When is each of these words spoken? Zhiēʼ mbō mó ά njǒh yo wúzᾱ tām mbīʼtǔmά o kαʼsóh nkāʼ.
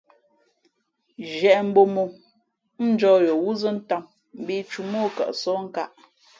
Zhiēʼ 1.31 1.59
mbō 1.67 1.81
mó 1.93 2.03
ά 2.13 2.15
njǒh 2.89 3.19
yo 3.25 3.33
wúzᾱ 3.43 3.69
tām 3.89 4.03
mbīʼtǔmά 4.41 4.97
o 5.07 5.09
kαʼsóh 5.17 5.59
nkāʼ. 5.65 5.89